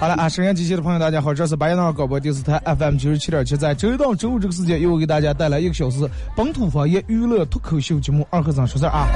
[0.00, 9.06] 好了啊，收音机前的朋友，大家好，这是白杨广播电视台 FM 九十七点七，在周一到周五这个时间，又给大家带来一个小时本土方言娱乐脱口秀节目《二和尚说事儿》啊。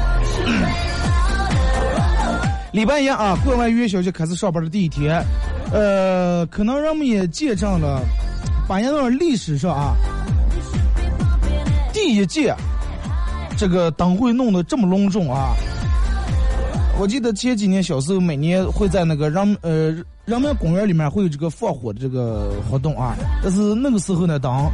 [2.70, 5.24] 礼拜一啊，过完元宵节开始上班的第一天，
[5.72, 8.02] 呃，可能人们也见证了
[8.68, 9.96] 白杨庄历史上啊
[11.94, 12.54] 第一届
[13.56, 15.54] 这个灯会弄得这么隆重啊。
[16.96, 19.90] 我记得前几年小时候，每年会在那个人呃
[20.24, 23.16] 人民公园里面会有这个放火的这个活动啊。
[23.42, 24.70] 但是那个时候呢，灯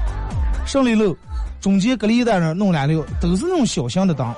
[0.66, 1.16] 胜利路
[1.60, 4.32] 中间隔离一带上弄两溜，都是那种小型的灯，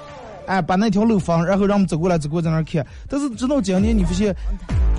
[0.47, 2.87] 哎，把那条路封，然后让我们走过来走过在那儿看。
[3.09, 4.35] 但是直到今年，你发现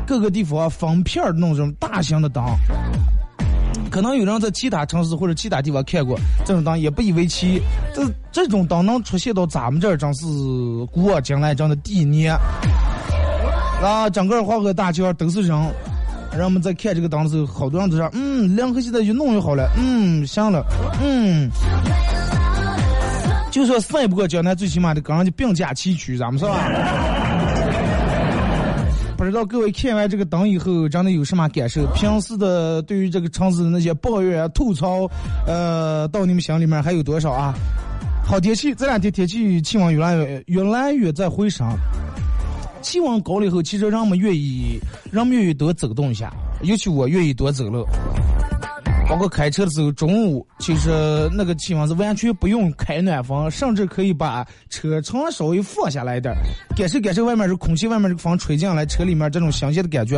[0.06, 2.44] 各个地方啊封片儿的那种大型的灯。
[3.94, 7.62] 可能有人在其他城市或者其他地方看过这种灯，也不以为奇。
[7.94, 10.26] 这这种灯能出现到咱们这儿，真是
[10.92, 12.36] 古往今来真的第一年。
[13.84, 15.56] 啊，整个黄河大桥都是人，
[16.36, 20.66] 人们在看这个灯的时候，好多人都说：“嗯，两河现在越弄越好了，嗯，行了，
[21.00, 21.48] 嗯。”
[23.52, 27.23] 就说赛不过江南，最起码得跟人家并驾齐驱，咱们是吧？
[29.24, 31.86] 不知道各位看完这个灯以后，真的有什么感受？
[31.94, 35.10] 平时的对于这个城市的那些抱怨、啊吐槽，
[35.48, 37.56] 呃，到你们心里面还有多少啊？
[38.26, 41.66] 好天气，这两天天气气温越来越越来越在回升，
[42.82, 44.78] 气温高了以后，其实人们愿意，
[45.10, 47.86] 人们愿意多走动一下，尤其我愿意多走路。
[49.14, 50.90] 包括开车的时候，中午其实
[51.32, 56.34] 那个气温是完全不用开暖风，甚至可以把车窗稍微放下来一点，
[56.76, 60.18] 感受感受外面这空气，外面这个风吹进来，车里面这种新鲜的感觉。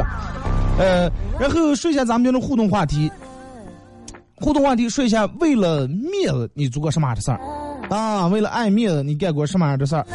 [0.80, 3.12] 呃，然后说一下咱们这种互动话题，
[4.36, 7.40] 互动话题说一下，为了面子你做过什么样的事儿？
[7.90, 10.08] 啊，为了爱面子你干过什么样的事儿？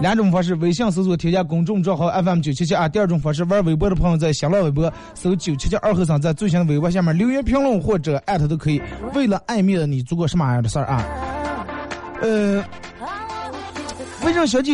[0.00, 2.88] 两种方式：微信搜索添加公众账号 FM 九七七啊。
[2.88, 8.80] 第二种方式，玩微博的朋友在新浪微博搜九七七二和尚，在最新的微博下面留言评论或者艾特都可以。
[9.14, 11.04] 为了爱面子，你做过什么样的事儿啊？
[12.22, 12.64] 呃，
[14.24, 14.72] 为什么小姐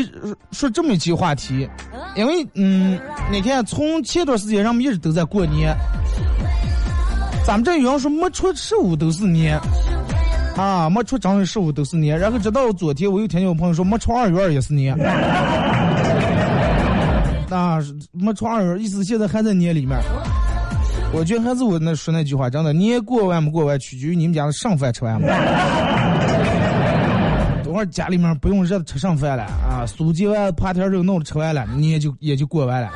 [0.51, 1.69] 说这么一期话题？
[2.15, 2.99] 因为嗯，
[3.31, 5.75] 你看从前段时间人们一直都在过年，
[7.47, 9.59] 咱们这有人说没出十五都是年。
[10.57, 14.97] 啊，没出正月十五都是年，然后直到昨天，我又听见我朋友说没出二月二也是年。
[17.49, 17.81] 那，
[18.13, 19.99] 没出二月，意思现在还在年里面。
[21.15, 25.27] 我觉得还是我那说那句话，真的，年过完没过完，取决于你们家的剩饭吃完没。
[27.65, 32.91] 等会儿家里面不用热的吃剩饭了啊，酥鸡丸、扒条肉弄的吃完了，年就也就过完了。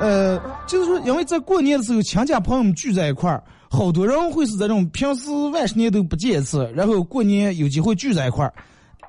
[0.00, 3.42] 呃，就是说，因为在过年的时候，亲家朋友们聚在一块儿。
[3.76, 8.54] 好多人会是在这种平时万十年都不见一次，然后过年有机会聚在一块儿，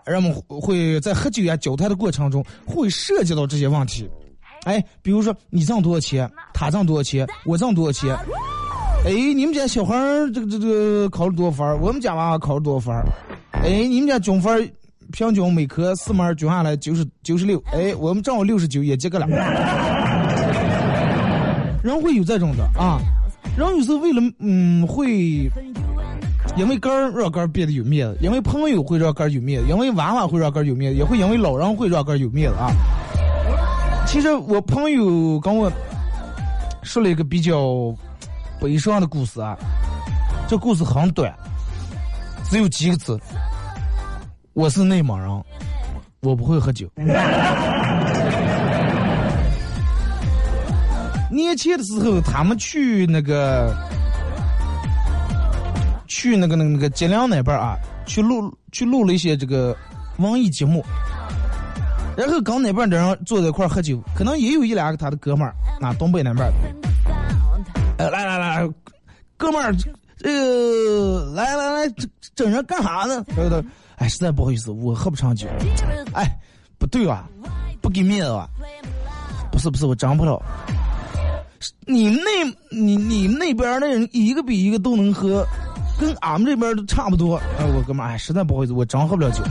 [0.05, 4.09] 人们会在喝酒呀、交谈的过程中会涉及到这些问题。
[4.65, 8.13] 哎，比如说你挣多少钱，他挣多少钱，我挣多少钱。
[9.05, 11.77] 哎，你们家小孩儿这个这个考了多少分儿？
[11.77, 13.05] 我们家娃娃考了多少分儿？
[13.63, 14.69] 哎，你们家总分
[15.13, 19.25] 平均每科四门均下来九十九十六，哎，我们正好六十九，也及格了。
[21.81, 22.99] 人会有这种的啊。
[23.57, 25.49] 人有时候为了嗯会，
[26.55, 32.69] 因为杆儿让杆儿变得有面子，因为朋友会让杆儿有面子，因为娃娃会让杆儿有面子，也会因为老人会让杆儿有面子啊。
[34.05, 35.71] 其实我朋友跟我
[36.83, 37.91] 说了一个比较
[38.61, 39.57] 悲伤的故事啊，
[40.47, 41.33] 这故事很短，
[42.51, 43.19] 只有几个字：
[44.53, 45.29] 我是内蒙人，
[46.21, 46.87] 我不会喝酒。
[51.29, 53.75] 年前的时候，他们去那个
[56.07, 59.75] 去那个那个那个吉林那边啊，去录去录了一些这个
[60.17, 60.83] 文艺节目，
[62.15, 66.53] 然后跟那边的人坐在一块喝酒，可能也有一两个他的哥们儿，啊，东北那边的，
[67.97, 68.69] 哎，来来来，
[69.35, 69.75] 哥们儿，
[70.17, 73.23] 这个来来来，整整人干啥呢？
[73.35, 73.63] 他说
[73.97, 75.47] ：“哎，实在不好意思，我喝不上酒。”
[76.13, 76.25] 哎，
[76.77, 77.27] 不对啊，
[77.81, 78.47] 不给面子啊。
[79.51, 80.41] 不是不是，我长不了。
[81.85, 82.21] 你那，
[82.69, 85.45] 你你那边的人一个比一个都能喝，
[85.99, 87.35] 跟俺们这边都差不多。
[87.59, 89.43] 哎，我哥们儿，哎，实在不好意思，我真喝不了酒。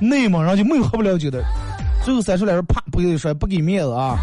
[0.00, 1.42] 内蒙人就没有喝不了酒的。
[2.04, 4.18] 最后三出来人，啪，不给说，不给面子啊。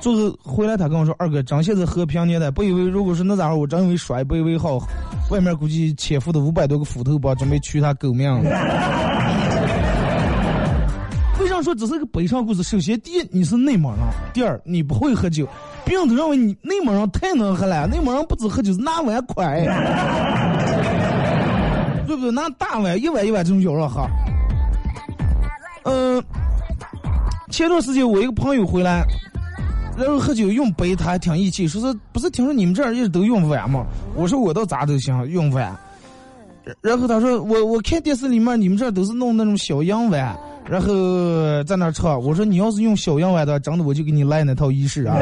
[0.00, 4.78] 最后回来，他跟我说：“二哥，真现在喝平年的，不以为如果是那咋会，我真以为摔，不以为好。
[5.30, 8.32] 外面估计潜伏的五百多个斧头吧，准备取他狗命。
[11.38, 12.62] ”为啥说只是个悲伤故事？
[12.62, 14.02] 首先，第一，你是内蒙人；
[14.32, 15.46] 第二，你不会喝酒，
[15.86, 17.86] 别人都认为你内蒙人太能喝了。
[17.86, 19.64] 内蒙人不止喝酒，是拿碗筷，
[22.06, 22.30] 对不对？
[22.32, 24.04] 拿大碗，一碗一碗这种舀着喝。
[25.84, 26.20] 嗯，
[27.50, 29.04] 前段时间我一个朋友回来，
[29.96, 33.86] 然后喝酒用杯，他还挺义气，说是不是听说你们这儿一直都用碗吗？
[34.16, 35.72] 我说我倒咋都行，用碗。
[36.80, 40.36] 然后他说我我看电视里面你们这儿都是弄那种小洋碗。
[40.68, 45.16] 然后在那唱，我说你要是用小样玩的，真的我就给你来那套仪式啊！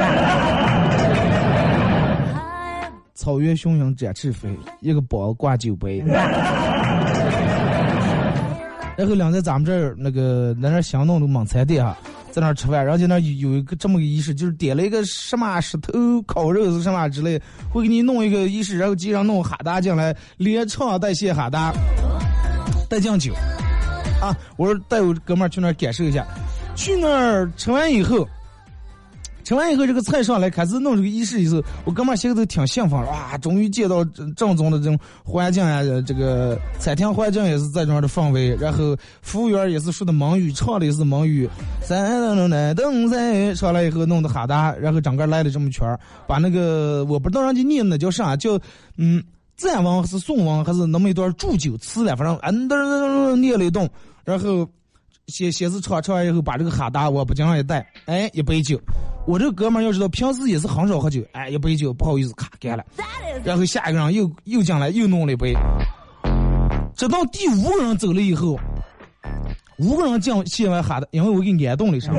[3.15, 4.49] 草原雄鹰展翅飞，
[4.81, 6.03] 一个包挂酒杯。
[8.97, 11.97] 然后两在咱们这儿那个在那乡弄的蒙餐店啊，
[12.31, 15.93] 在那儿吃饭，然后在那有一个这么个仪式，就是点了一个什么石头
[16.27, 21.73] 烤肉是什么之类，会给你弄一个仪式，然后街上弄哈达进来，连唱带谢哈达，
[22.89, 23.35] 带酱酒。
[24.25, 24.37] 啊！
[24.57, 26.27] 我说带我哥们儿去那儿感受一下，
[26.75, 28.27] 去那儿吃完以后，
[29.45, 33.37] 吃完以后这个菜上来开始弄这个仪式的时候，我哥们儿心里都挺兴奋，哇！
[33.39, 34.03] 终于见到
[34.37, 41.47] 正宗的这种环境啊，这个餐厅环境也是这种的氛围，然后服务员也是说的蒙语，唱的也是蒙语，
[41.83, 48.59] 三噔噔噔噔，上来以后弄的哈达，然后整个来了这么一圈儿，把那个我不知道人家念那叫啥，叫
[48.97, 49.23] 嗯
[49.57, 53.89] 赞王还是宋王还是那么一段祝酒词了，反正嗯噔噔噔念了一段。
[54.25, 54.69] 然后，
[55.27, 58.81] 先先是唱唱完以后，把这个哈达我不经常一带，哎，一杯酒。
[59.27, 62.85] 我这个哥们儿要知道，平时也是很少喝酒，哎，一杯酒不好意思，咔干了。
[63.43, 65.55] 然后下一个人又又进来又弄了一杯。
[66.95, 68.59] 直到第五个人走了以后，
[69.79, 72.15] 五个人进写完哈达，因为我给安动了上。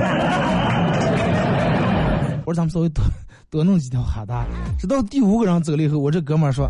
[2.46, 3.04] 我说咱们稍微多
[3.50, 4.46] 多弄几条哈达。
[4.78, 6.70] 直到第五个人走了以后，我这哥们儿说，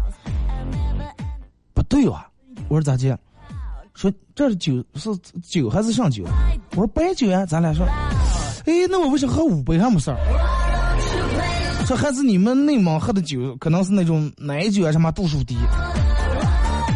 [1.73, 2.25] 不对哇，
[2.69, 3.17] 我说咋的？
[3.95, 5.09] 说这是酒是
[5.41, 6.25] 酒还是上酒？
[6.71, 7.85] 我说白酒呀，咱俩说，
[8.65, 10.17] 哎，那我为啥喝五杯还没事儿？
[11.85, 15.55] 说还是你们内蒙喝的酒，可能是那种奶酒啊，什么度数低。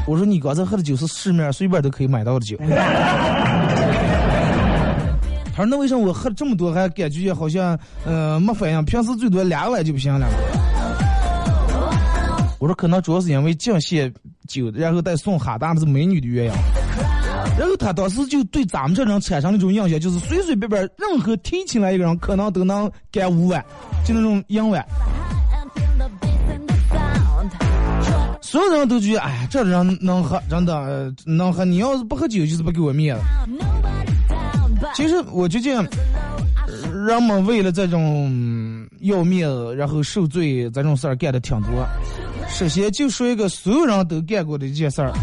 [0.06, 2.58] 我说你刚才喝的酒是市面随便都可以买到的酒。
[5.56, 8.84] 他说那为什么我喝了这么多还感觉好像呃没反应？
[8.84, 10.28] 平时最多两碗就不行了。
[12.60, 14.12] 我说可能主要是因为敬些
[14.48, 16.54] 酒，然后再送哈达的是美女的鸳鸯。
[17.58, 23.64] 然后他当时就对咱们这人产生了一种印象，就是随随便便任何提起来一个人，可能都能干五碗，
[24.06, 24.86] 就那种洋碗。
[28.42, 31.64] 所有人都觉得，哎，这人能喝，真的能喝。
[31.64, 33.22] 你要是不喝酒，就是不给我面子。
[34.96, 35.88] 其实我觉得，
[36.92, 41.88] 人们为了这种要面子，然后受罪，这种事儿干的挺多。
[42.48, 45.14] 首先就说一个所有人都干过的一件事儿。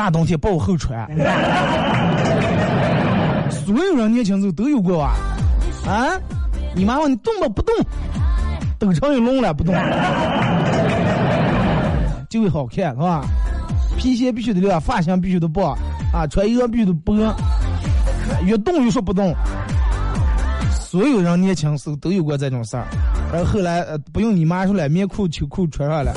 [0.00, 1.06] 大冬天抱后穿，
[3.52, 5.14] 所有人年轻时候都有过吧？
[5.86, 6.08] 啊，
[6.74, 7.74] 你妈妈你动吧不动，
[8.78, 9.74] 等成一龙了不动，
[12.30, 13.22] 就会好看是吧？
[13.98, 15.76] 皮鞋必须得亮，发型必须得绑，
[16.14, 17.14] 啊，穿衣裳必须得拨，
[18.46, 19.36] 越动越说不动。
[20.80, 22.86] 所有人年轻时候都有过这种事儿，
[23.30, 26.14] 然后后来不用你妈说了，棉裤秋裤穿上了。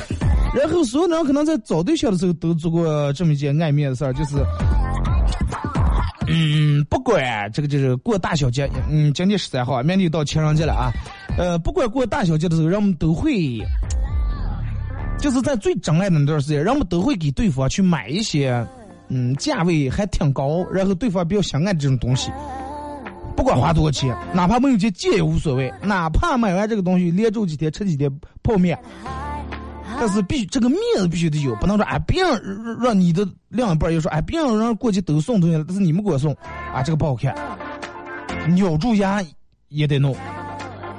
[0.55, 4.38] 然后所有人可能在找对象的时候都做过这么一件爱面的事儿，就是，
[6.27, 10.91] 嗯，不管这个就是过大小节，嗯，今天十三号，明天到情人节了啊，
[11.38, 13.60] 呃，不管过大小节的时候，人们都会，
[15.17, 18.65] 就是在最真爱的那段时间，人们都会给对方去买一些，
[19.10, 22.31] 嗯，价位还挺高，然后对方比较相爱的这种东西，
[23.36, 28.07] 不管花多少钱，哪怕没有钱借也无所谓，哪怕买完这个东西连住几天吃几天
[28.43, 28.77] 泡面。
[30.05, 32.38] 但是必须这个面子必须得有，不能说哎别让
[32.77, 36.36] 让你的另一半又说哎别让人过去都送东西了，但是你们给我送，
[36.74, 37.33] 啊这个不好看，
[38.57, 39.24] 咬住牙
[39.69, 40.13] 也得弄。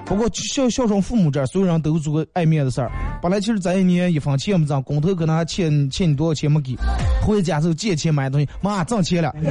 [0.06, 2.90] 不过孝孝顺父母这，所有人都做过爱面子事儿。
[3.20, 6.75] 本来其实咱一年一分钱也没挣，工头可能还欠欠你多少钱没给，
[7.20, 9.30] 回家之后借钱买东西，妈挣钱了，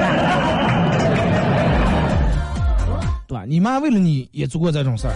[3.27, 3.45] 对吧？
[3.47, 5.13] 你妈为了你也做过这种事儿。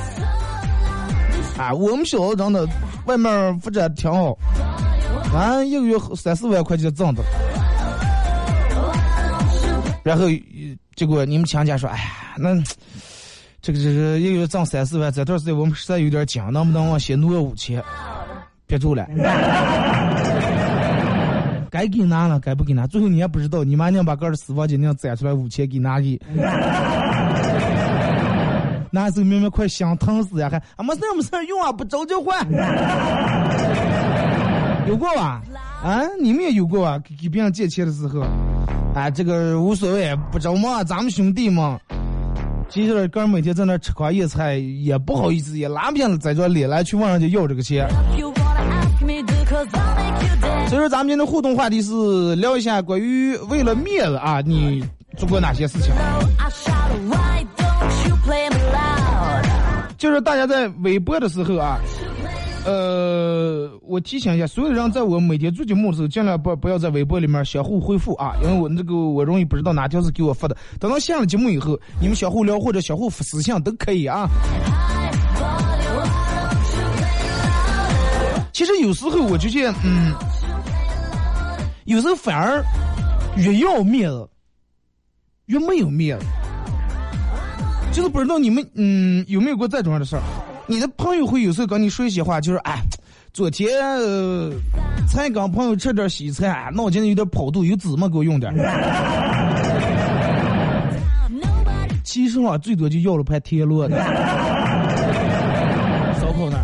[1.58, 2.68] 啊，我们小子真的
[3.06, 4.38] 外面发展挺好，
[5.34, 7.24] 俺一个月三四万块钱挣的。
[10.04, 10.26] 然后
[10.96, 12.56] 结果你们亲家说，哎呀，那
[13.62, 17.84] 这个这个一个月挣三四万，这段时间我们实在有点紧，能不能往先挪五千？
[18.66, 19.06] 别住了，
[21.70, 22.88] 该给拿了，该不给拿。
[22.88, 26.22] 最后你也不知道，你妈娘把个儿私房钱那样攒出来五千给拿去。
[28.92, 32.46] 那时候明明快想疼死呀，还啊没事没事用啊，不着急换。
[34.88, 35.42] 有过吧？
[35.84, 36.98] 啊，你们也有过吧？
[37.00, 38.22] 给给别人借钱的时候，
[38.96, 41.78] 啊，这个无所谓，不着嘛，咱们兄弟嘛。
[42.70, 47.88] 其实哥每天在那吃块野菜，也不好意思，也拉不下在这脸来去问人家要这个钱。
[50.68, 54.84] 所以说，咱们今天的互动话题是聊一下关于为了面子啊，你
[55.16, 55.94] 做过哪些事情？
[59.98, 61.80] 就是大家在微博的时候啊，
[62.66, 70.56] 呃，我提醒一下，所有人在我每天做节目的时候，尽量不不要在微博里面相互回复啊，因为我那个我容易不知道哪条是给我发的。
[70.80, 74.30] 等到下了节目以后，你们相互聊或者相互私信都可以啊。
[78.54, 80.14] 其实有时候我就见，嗯，
[81.86, 82.64] 有时候反而
[83.36, 84.30] 越要面子，
[85.48, 86.26] 越没有面子。
[87.98, 90.22] 就是不知道你们嗯有没有过这种样的事儿？
[90.68, 92.80] 你的朋友会有时候跟你说一些话，就是哎，
[93.34, 93.76] 昨天
[95.08, 98.54] 才跟朋友吃点西餐，脑筋有点跑肚，有芝麻给我用点。
[102.04, 103.98] 其实啊，最多就要了盘田螺的
[106.22, 106.60] 烧烤呢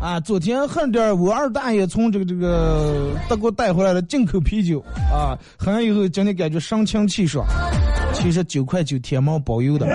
[0.00, 0.18] 啊。
[0.20, 7.46] 昨天喝点我二大爷从这个这个德国带回来的进口啤酒啊，喝完以后今天感觉神清气爽。
[8.14, 9.86] 其实九块九天猫包邮的。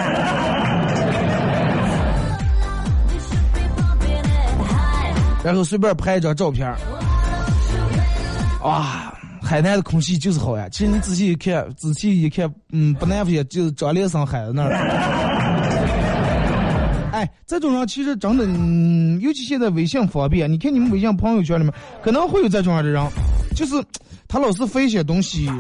[5.44, 6.74] 然后随便拍一张照片
[8.62, 10.70] 哇，海南的空气就是好呀。
[10.72, 14.72] 其实你仔细一看，仔细一看，嗯，不难发现就是张连生海在那儿。
[17.12, 23.06] 哎，这种人其实真的，嗯，尤其现在微信方便，你看你们微信朋友圈里面可能会有这种样的人，
[23.54, 23.76] 就是
[24.28, 25.52] 他老是发一些东西，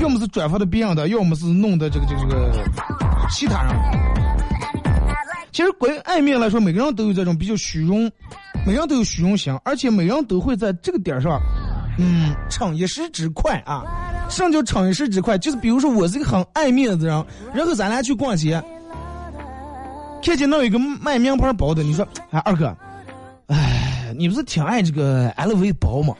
[0.00, 2.66] 要么是转发的别人的，要么是弄的这个这个这个
[3.28, 4.23] 其他人。
[5.54, 8.10] 其实关于爱面来说，每个人都有这种比较虚荣。
[8.66, 11.40] 每个人都有虚荣心，而且每个人都会在这个点上，
[11.96, 13.84] 嗯，逞一时之快啊。
[14.28, 15.38] 什么叫逞一时之快？
[15.38, 18.60] 就是比如说我是一个很爱面子的人，然后咱俩去逛街，
[20.24, 22.76] 看见那有一个卖名牌包的，你说，哎，二哥，
[23.46, 26.16] 哎，你不是挺爱这个 LV 包吗？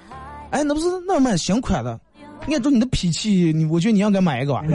[0.50, 1.98] 哎，那不是那卖新款的？
[2.46, 4.62] 按照你的脾气，你我觉得你应该买一个吧。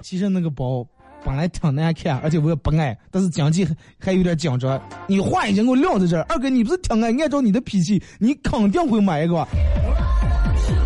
[0.00, 0.86] 其实那个包。
[1.24, 3.66] 本来挺难看，而且我也不爱，但是经济
[3.98, 4.78] 还有点紧张。
[5.06, 7.08] 你话已经给我撂在这儿，二哥你不是挺爱？
[7.10, 9.46] 按照你的脾气，你肯定会买一个。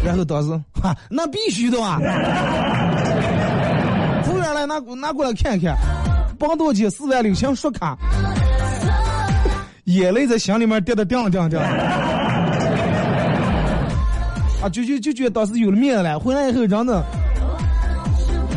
[0.05, 1.99] 然后当时，哈，那必须的啊！
[4.25, 5.77] 服务员来拿拿过来看看，
[6.39, 6.89] 绑多少钱？
[6.91, 7.99] 四万六千，刷卡。
[9.85, 11.61] 眼泪在心里面滴的掉掉掉。
[14.63, 16.19] 啊，就就就觉得当时有了面子了。
[16.19, 17.05] 回来以后真的，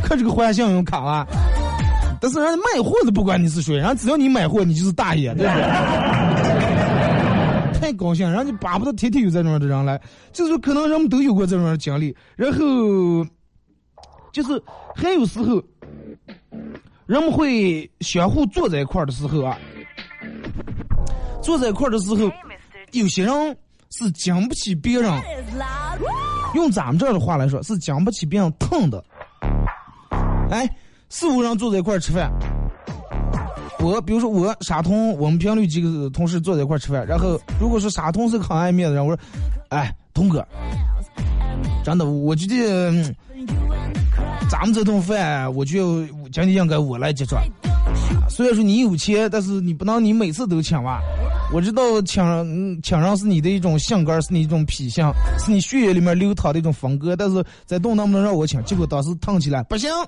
[0.03, 1.27] 可这个还信用卡了。
[2.21, 5.63] 但是人家卖货的不管你是谁，然后只要你买货，你就是大爷，对不对？
[7.79, 9.99] 太高兴，人家巴不得天天有这种的人来，
[10.31, 12.59] 就是可能人们都有过这种经历，然后
[14.31, 14.61] 就是
[14.95, 15.59] 还有时候
[17.07, 19.57] 人们会相互坐在一块儿的时候啊，
[21.41, 22.31] 坐在一块儿的时候，
[22.91, 23.57] 有些人
[23.89, 25.11] 是经不起别人，
[26.53, 29.03] 用咱们这儿的话来说，是经不起别人疼的，
[30.51, 30.69] 哎。
[31.13, 32.31] 四五人坐在一块吃饭，
[33.79, 39.21] 我比如说我沙通，我们频率几个同事坐在一块吃饭，然后如果说沙通是很爱面子人，我说，
[39.67, 40.43] 哎，通哥，
[41.83, 43.13] 真的，我觉得
[44.49, 47.37] 咱们这顿饭，我就今天应该我来结账。
[48.29, 51.01] 虽然说你有钱，但是你不能你每次都请吧。
[51.53, 55.05] 我知道请请上是你的一种性格，是你一种脾性，
[55.37, 57.13] 是你血液里面流淌的一种风格。
[57.13, 58.63] 但是在动能不能让我抢？
[58.63, 59.91] 结果当时烫起来，不行。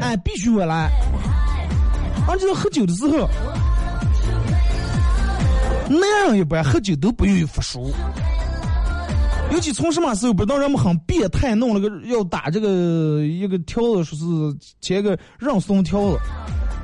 [0.00, 0.90] 哎，必须我来。
[2.26, 3.28] 而且喝酒的时候，
[5.88, 7.92] 男人一般喝酒都不愿意服输。
[9.52, 14.24] 尤其从什么时候不知道人们很变态，弄了个要打这个一个条子，说是
[14.80, 16.18] 贴个让送条子。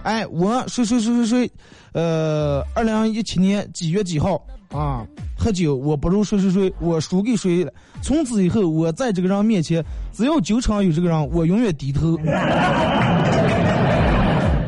[0.03, 1.51] 哎，我谁谁谁谁谁，
[1.93, 5.07] 呃，二零一七年几月几号啊？
[5.39, 7.73] 喝酒我不如谁谁谁，我输给谁了？
[8.01, 12.17] 从此以后，我在这个人面前，只要酒场有这个人，我永远低头。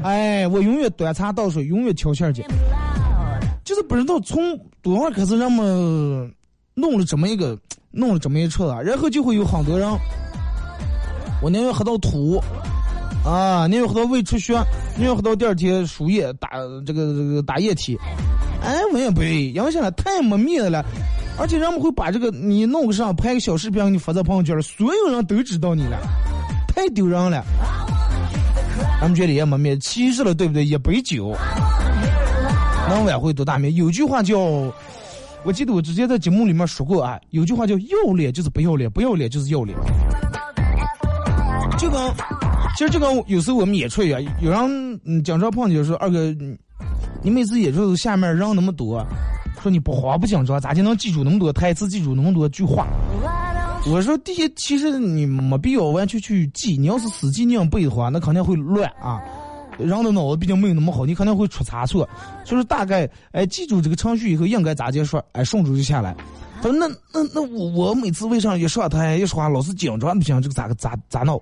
[0.03, 2.45] 哎，我永远端茶倒水，永远挑馅儿去。
[3.65, 6.33] 就是不知道从多少开始，人们
[6.75, 7.59] 弄了这么一个，
[7.91, 9.89] 弄了这么一出啊，然后就会有很多人，
[11.41, 12.43] 我宁愿喝到吐，
[13.25, 14.53] 啊，宁愿喝到胃出血，
[14.97, 16.51] 宁愿喝到第二天输液打
[16.87, 17.99] 这个这个打液体，
[18.63, 20.85] 哎，我也不愿意，因为现在太没面子了，
[21.39, 25.99] 而且人们会把这个你弄个上拍个小视频，你发在朋友圈，所有人都知道你了，
[26.69, 27.43] 太丢人了。
[29.01, 30.65] 咱们觉得也没面子，其实了，对不对？
[30.65, 31.35] 一杯酒。
[32.91, 33.75] 能挽回多大面？
[33.75, 34.39] 有句话叫，
[35.45, 39.75] 我记得我之前在节目里面说过啊，有句话叫要脸就是不要脸，不要脸就是要脸。
[41.79, 42.01] 就跟，
[42.77, 46.35] 其实这个有时候我们演出啊，有人嗯经常碰见说二哥，
[47.23, 49.07] 你每次演出下面人那么多，
[49.63, 52.89] 说你不慌不紧张，咋就能记住那么多台词，记住那么多句话？
[53.87, 59.23] 我说第一，其实你没必要完全去记，你要是死记硬背的话，那肯定会乱啊。
[59.79, 62.09] 人的脑子毕竟没有那么好，你肯定会出差错。
[62.45, 66.17] 所以说大概，哎，记住这个程序以后应该咋结说，哎，顺住就下来。
[66.65, 71.39] 他说那那那我我每次为啥一上台一说话老是紧张不行，这个咋个咋咋弄？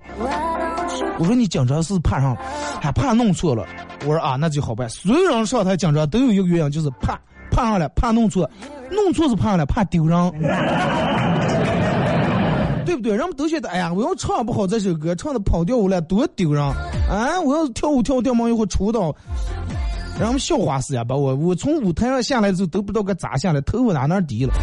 [1.17, 2.35] 我说你紧张是怕上，
[2.81, 3.65] 还怕弄错了。
[4.01, 4.89] 我说啊，那就好办。
[4.89, 7.17] 所有人上台紧张都有一个原因，就是怕
[7.49, 8.49] 怕上了，怕弄错，
[8.91, 10.31] 弄错是怕上了，怕丢人。
[12.85, 13.15] 对不对？
[13.15, 16.61] 人们都觉得，哎呀，我要唱不好这首歌，唱的跑调了，多丢人！
[17.09, 19.15] 啊，我要跳舞跳掉毛以后出道，
[20.19, 21.03] 让我们笑话死呀！
[21.03, 24.53] 把我，我从舞台上下来的时候都不知道该咋下来，头发哪哪低了。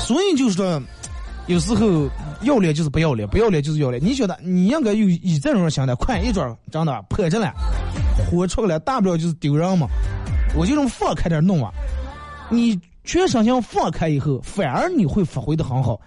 [0.00, 0.82] 所以就是说，
[1.46, 2.08] 有时候
[2.42, 4.02] 要脸就是不要脸，不要脸就是要脸。
[4.04, 7.52] 你觉得你应该有以这种想的，快一点，真的破着了，
[8.30, 9.86] 火出来，大不了就是丢人嘛。
[10.56, 11.70] 我就这么放开点弄啊，
[12.50, 15.98] 你全身心放开以后，反而你会发挥的很好。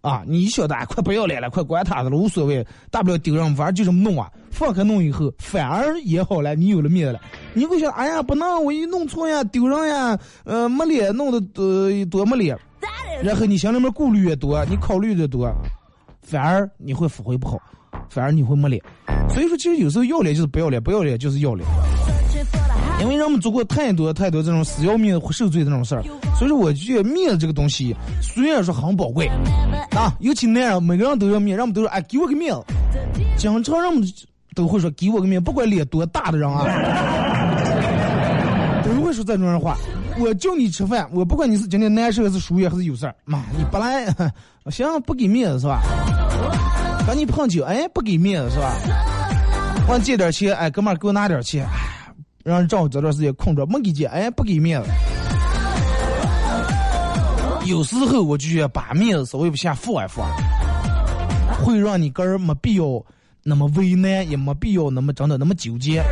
[0.00, 4.30] 啊，你晓得，快不要脸了，快管他的了，无所谓，大不了丢人，反正就这么弄啊。
[4.50, 7.20] 放开弄以后，反而也好了，你有了面子了。
[7.52, 12.56] 你会想，哎呀，不能，我一弄错呀，丢人呀，呃，没脸，弄得多多没脸。
[13.22, 15.52] 然后你心里面顾虑越多，你考虑的多，
[16.22, 17.58] 反而你会发挥不好，
[18.08, 18.82] 反而你会没脸。
[19.28, 21.68] 所以说，其实有时候要脸就是不要脸，不要脸就是要脸。
[23.00, 26.02] 因为人们做过太多太多这种死要面子受罪这种事儿，
[26.36, 29.28] 所以说我觉得面子这个东西虽然说很宝贵
[29.96, 32.64] 啊，尤其男人每个人都要面，人们都说哎给我个面子，
[33.36, 34.02] 经常人们
[34.54, 36.64] 都会说给我个面，不管脸多大的人啊，
[38.84, 39.76] 都会说这种人话。
[40.18, 44.04] 我叫你吃饭，我不管你是今天难受还是输液还是有事儿，妈你不来
[44.70, 45.80] 行不给面子是吧？
[47.06, 48.74] 赶你碰酒哎不给面子是吧？
[49.88, 51.64] 我借点钱哎哥们儿给我拿点钱。
[52.44, 54.88] 让丈夫这段时间空着没给钱，哎，不给面子。
[57.66, 60.26] 有时候我就觉得把面子稍微不下放一放，
[61.62, 63.04] 会让你个人没必要
[63.42, 66.02] 那么为难，也没必要那么真的那么纠结。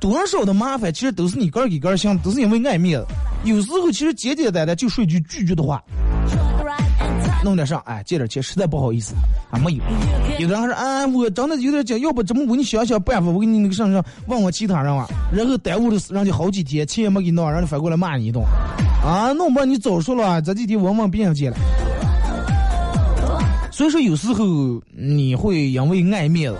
[0.00, 3.06] 多少的麻烦其实都是你个人给个人想，都是因为爱面子。
[3.44, 5.82] 有时候其实简简单单就说一句拒绝的话。
[7.44, 9.14] 弄点上，哎，借点钱，实在不好意思，
[9.50, 9.82] 啊，没有。
[10.38, 18.42] 有的人还说，啊，我真的有点紧，要不这么我你想想办法，我给你那个上上问问其他人啊，然后耽误了人家好几天，钱也没给弄，让你反过来骂你一顿，
[19.04, 21.56] 啊，弄不你早说了，这几天问问别人借了。
[23.70, 24.44] 所以说，有时候
[24.96, 26.58] 你会因为爱面子，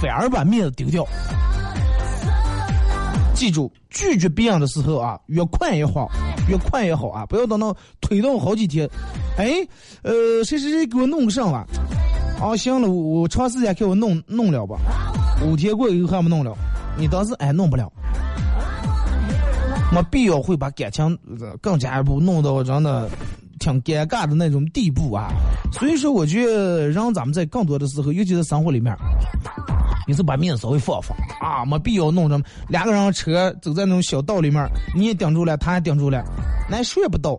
[0.00, 1.06] 反而把面子丢掉。
[3.36, 6.10] 记住，拒绝别人的时候啊，越快越好，
[6.48, 7.26] 越快越好啊！
[7.26, 8.88] 不要等到推动好几天，
[9.36, 9.52] 哎，
[10.02, 11.66] 呃，谁谁谁给我弄个上了，
[12.40, 14.78] 啊，行了，我长时间给我弄弄了吧，
[15.44, 16.56] 五天过以后还没弄了，
[16.98, 17.92] 你当时哎弄不了，
[19.92, 21.16] 没必要会把感情
[21.60, 23.08] 更加一步弄到真的
[23.60, 25.28] 挺尴尬的那种地步啊！
[25.72, 28.96] 所以说，我觉得让咱们在更多的时候，尤其是生活里面。
[30.06, 34.64] 你是把面子稍微放放啊，没必要弄么两个人车走在那种小道里面，
[34.94, 36.24] 你也顶住了，他也顶住了，
[36.70, 37.38] 那谁也不倒，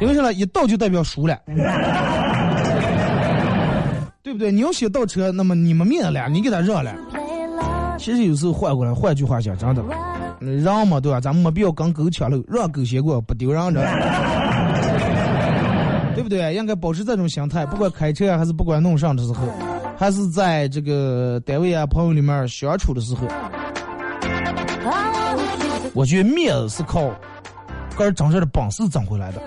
[0.00, 0.32] 因为啥呢？
[0.32, 1.36] 一倒就代表输了，
[4.22, 4.52] 对不对？
[4.52, 6.94] 你要想倒车，那么你们面子了，你给他让了。
[7.98, 9.82] 其实有时候换过来，换句话讲，真的，
[10.62, 11.20] 让嘛对吧？
[11.20, 13.80] 咱们没必要跟狗抢路，让狗先过，不丢人着，
[16.14, 16.54] 对不对？
[16.54, 19.48] 应该保持这种心态，不管开车还是不管弄上的时候。
[19.98, 23.26] 还是在这个单位啊、朋友里面相处的时候，
[25.94, 27.08] 我觉得面子是靠
[27.96, 29.40] 个人真正的本事挣回来的，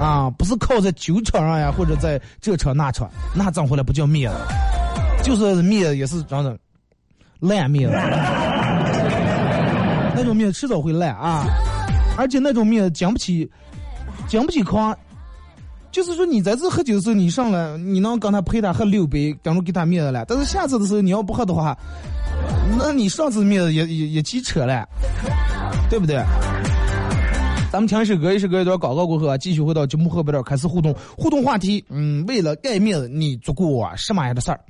[0.00, 4.38] 啊，不是靠在酒场上呀，或者在这场那场，那挣回来不叫面子，
[5.22, 6.58] 就是面子也是真的
[7.38, 7.96] 烂面子，
[10.16, 11.44] 那种面子迟早会烂啊，
[12.18, 13.48] 而且那种面子经不起，
[14.26, 14.96] 经不起扛。
[15.92, 20.24] 就是说你在这喝酒的时候，你上来你能跟他陪他喝六杯，等着给他面子了。
[20.26, 21.76] 但是下次的时候你要不喝的话，
[22.78, 24.88] 那你上次面子也也也起扯了，
[25.90, 26.16] 对不对？
[27.70, 34.60] 咱们听一首歌，一首歌一段广告过后啊，继续回到节目后边开始互动，互动话题，嗯，为了盖面子，你做过什么样的事儿？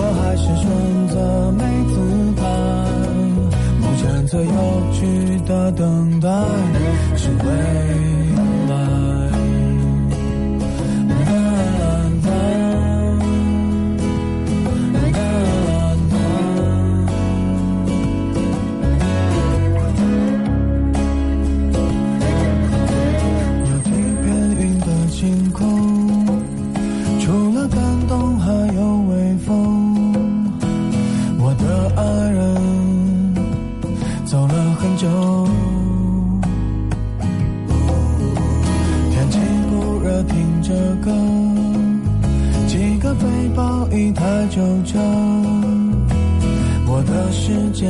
[0.00, 0.64] 我还是选
[1.08, 1.94] 择没姿
[2.36, 2.40] 态，
[3.80, 4.52] 目前最有
[4.92, 5.00] 趣
[5.44, 6.28] 的等待
[7.16, 8.47] 是为。
[44.58, 44.98] 有着
[46.88, 47.86] 我的世界。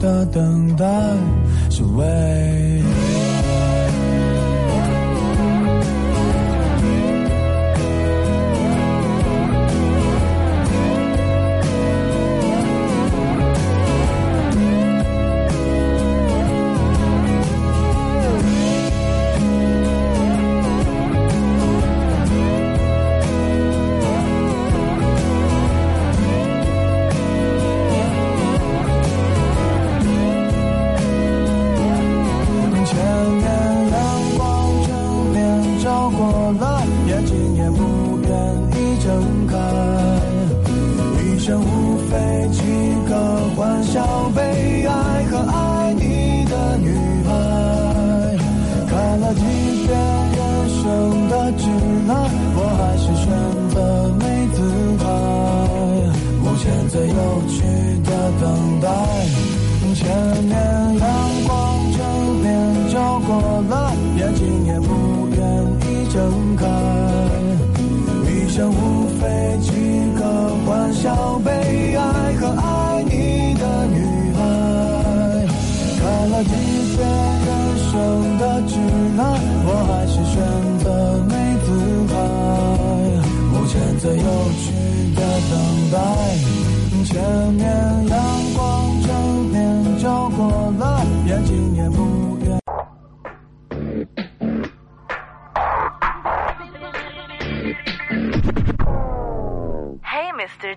[0.00, 0.86] 的等待
[1.70, 2.04] 是为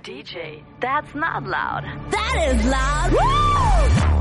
[0.04, 1.86] DJ, that's not loud.
[2.12, 3.94] That is loud.
[3.94, 4.13] Searching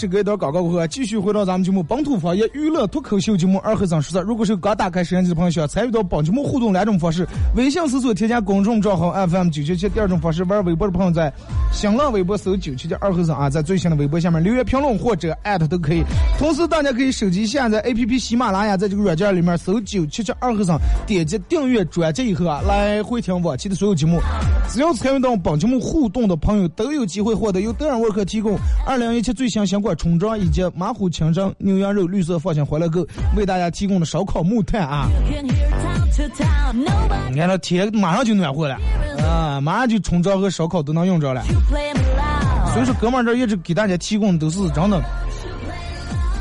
[0.00, 0.06] louder?
[0.06, 11.32] 好了，你是隔一段广告过后啊，继续回到咱们节目《本土方言娱乐脱口秀节目二和尚说事如果是刚打开摄像机的朋友，想参与到本节目互动两种方式：微信搜索添加公众账号 FM 九七七；第二种方式，玩微博的朋友在
[11.72, 16.02] 新浪微博搜九七七二和尚啊，在最新的微博下面留言评论或者艾特都可以。
[16.38, 24.20] 同时，大家可以手机下载 APP 喜马拉雅，在这个软件里面搜九七七二和尚，点击订阅专辑以后啊，来回听往期的所有节目。
[24.68, 33.04] 只要参与到本节目互动的朋友，都有机会获得由德尔沃克提供二零一七最新相关果冲装以及马虎清蒸牛羊肉绿色放心欢乐购
[33.36, 35.08] 为大家提供的烧烤木炭啊。
[37.28, 38.78] 你看这天马上就暖和了。
[39.26, 41.42] 啊，马上就冲装和烧烤都能用着了。
[42.72, 45.02] 所以说，哥们儿这一直给大家提供的都是真的，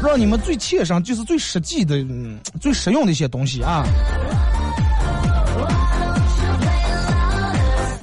[0.03, 3.83] 让你们最切身，就是最实际的、嗯、最实用的一些东西啊。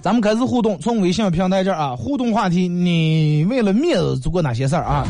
[0.06, 5.04] 咱们开始互动，从微信平台这儿啊，互动话题，你为了面子做过哪些事儿啊？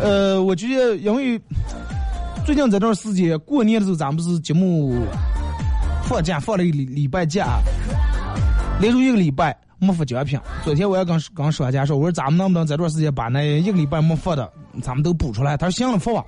[0.00, 1.36] 呃，我觉得因为
[2.46, 4.94] 最近这段时间过年的时候，咱们是节目
[6.04, 7.58] 放假放了一个礼礼拜假，
[8.80, 10.38] 连续一个礼拜没发奖品。
[10.64, 14.50] 昨天我也跟跟商家说，我说咱们能不能这段时间把那一个礼拜没发的，
[14.82, 15.56] 咱们都补出来？
[15.56, 16.24] 他说行了，发吧。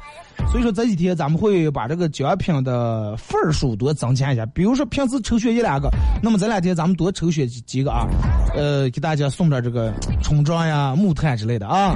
[0.51, 5.89] 所以说这几天咱们会把这个奖品的份数多增加一下，比如说平时抽选一两个，
[6.23, 8.07] 那么这两天咱们多抽选几几个啊，
[8.55, 11.95] 呃，给大家送点这个冲装呀、木炭之类的啊。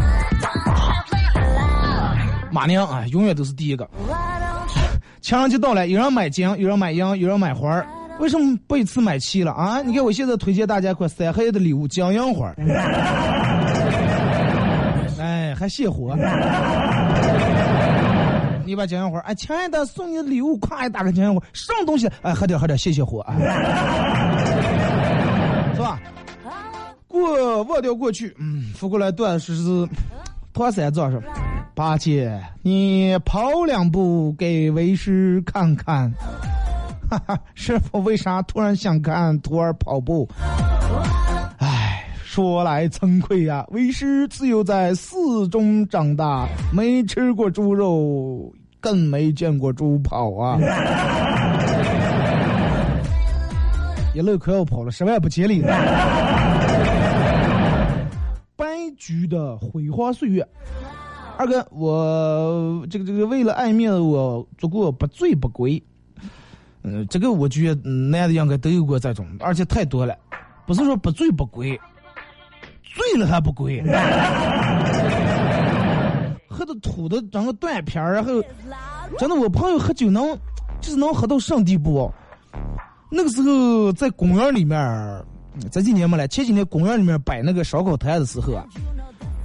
[2.50, 3.88] 马娘啊，永远都是第一个。
[5.20, 7.86] 情人节到了，有人买金，有人买银，有人买花儿。
[8.20, 9.80] 为什么不一次买齐了啊？
[9.82, 12.54] 你看我现在推荐大家一款三合一的礼物，金银花儿。
[15.18, 16.14] 哎，还泄火。
[18.64, 22.08] 你把金银花儿，哎，亲爱的，送你的礼物，夸一打开金银花儿，什么东西？
[22.22, 23.34] 哎，喝点喝点，泄泄火啊，
[25.74, 25.98] 是吧？
[27.08, 29.88] 过忘掉过去，嗯，扶过来断是是，
[30.52, 31.20] 唐三藏说
[31.74, 36.12] ：“八戒，你跑两步给为师看看。”
[37.10, 40.28] 哈哈，师傅为啥突然想看徒儿跑步？
[41.58, 50.56] 唉，说来惭愧呀、为师自幼在寺中长大，没吃过猪肉，更没见过猪跑啊！
[54.14, 55.64] 一路可要跑了，十万不千里。
[58.54, 60.46] 白驹的辉煌岁月，
[61.36, 65.82] 二哥，我这个这个为了爱面子，我做过不醉不归。
[66.82, 70.16] 嗯，这个我觉得男的应该都有过这种，而且太多了，
[70.66, 71.78] 不是说不醉不归，
[72.82, 73.82] 醉了还不归，
[76.48, 78.42] 喝的吐的整个断片儿，然后
[79.18, 80.26] 真的我朋友喝酒能
[80.80, 82.10] 就是能喝到什么地步？
[83.10, 84.78] 那个时候在公园里面，
[85.70, 88.64] 这几年没了，前几年公园里面摆那个烧烤摊的时候啊，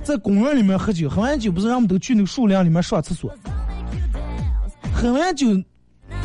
[0.04, 3.34] 在公园里面喝酒，喝完酒不是让我们都去那个树林里面上厕所，
[4.93, 5.48] 喝完酒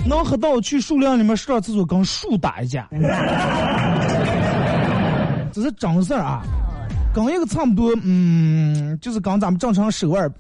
[0.07, 2.88] 能喝到去树林里面上厕所跟树打一架，
[5.53, 6.42] 这是真事儿啊，
[7.12, 10.31] 跟一个差不多，嗯，就是跟咱们正常手腕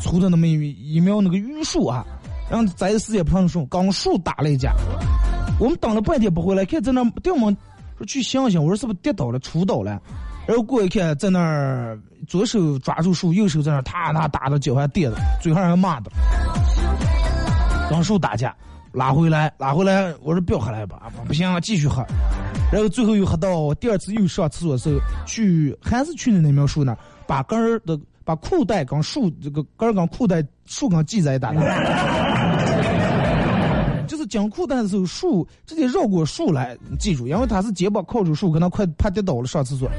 [0.00, 2.04] 粗的那么一一苗那个榆树啊，
[2.50, 4.72] 然后在世界碰树，跟树打了一架。
[5.60, 7.50] 我们等了半天不回来，看在那掉毛，
[7.98, 10.00] 说去想想，我说是不是跌倒了、杵倒了？
[10.46, 16.10] 然后过一看，在那儿左手抓住树，右手在那儿踏踏打的脚还跌的，嘴上还骂的，
[17.90, 18.54] 跟树打架，
[18.92, 22.04] 拉回来，拉回来，我说不要喝了吧，不行了，继续喝。
[22.72, 26.96] 然后最后又喝到第二次又上厕所的时候，去还是去的那苗树那，
[27.26, 31.52] 把根儿的把裤带跟树这个根儿跟裤带树跟系在一打
[34.06, 39.90] 就是讲裤带的时候，树直接绕过树来，记住，因为他是肩膀靠住树，可能快怕跌倒了上厕所。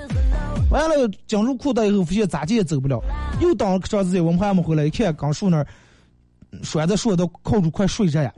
[0.71, 2.99] 完了，讲入裤带以后，发现咋地也走不了，
[3.39, 5.65] 又等了长时间，我们还没回来，一看刚树那儿
[6.63, 8.31] 拴在树都靠住快睡着呀。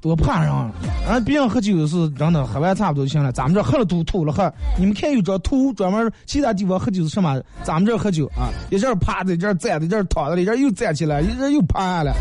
[0.00, 0.70] 多怕人啊！
[1.08, 3.32] 啊，别人喝酒是真的，喝完差不多就行了。
[3.32, 7.42] 咱们这喝了吐吐了喝，你们看有这吐，专门其他地方喝酒是什么？
[7.64, 12.14] 咱们这喝酒啊，一阵趴在这站在这躺的，一阵又站起来，一阵又趴下来，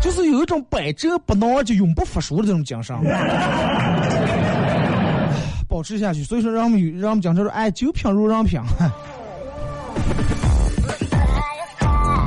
[0.00, 2.96] 就是有一种百折不挠就永不服输的这种精神。
[5.68, 6.24] 保持下去。
[6.24, 8.58] 所以说，让我们有让我们讲说，哎，酒品如人品。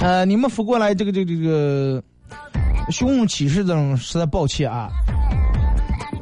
[0.01, 2.03] 呃，你们发过来这个这个这个
[2.89, 4.89] 寻物启事这种，实在抱歉啊。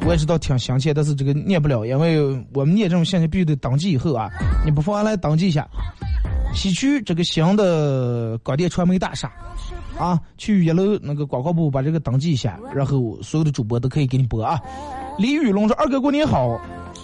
[0.05, 2.21] 我也知道挺详切，但是这个念不了，因为
[2.53, 4.29] 我们念这种信息必须得登记以后啊，
[4.65, 5.67] 你不妨来登记一下。
[6.53, 9.31] 西区这个新的广电传媒大厦，
[9.99, 14.59] 啊，去一楼那个广告部把这个登记一下，然后所有的主播都可以给你播啊。
[15.19, 16.59] 李雨龙说：“二哥过年好。”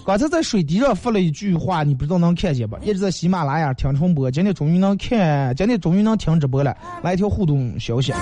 [0.05, 2.77] 刚才在水滴上发了一句话，你不知道能看见吧？
[2.81, 6.75] 一直在喜马拉雅听重播，今天终于能看，今天终于能听直播了。
[7.01, 8.13] 来一条互动消息：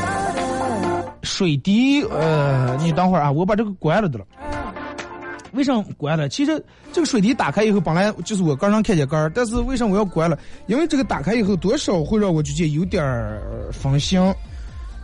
[1.23, 4.25] 水滴，呃，你等会儿啊，我把这个关了的了。
[5.53, 6.29] 为什么关了？
[6.29, 6.63] 其实
[6.93, 10.37] 这个水滴打开以后，本来就是我刚刚看见杆儿，但是为什么我要关了？
[10.67, 14.21] 因为这个打开以后，多少会让我觉得有点儿分心。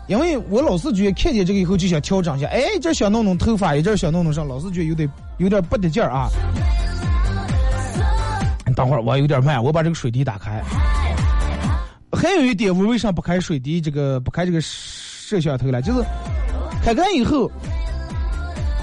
[0.07, 6.29] 因为我老是觉得看见这个以后就想调整一下，哎，这想弄弄头发，一阵想弄弄上，老是觉得有点有点不得劲儿啊。
[8.75, 10.63] 等会儿我有点慢，我把这个水滴打开。
[12.13, 13.81] 还有一点，我为啥不开水滴？
[13.81, 15.81] 这个不开这个摄像头了？
[15.81, 16.01] 就是
[16.81, 17.51] 开开以后，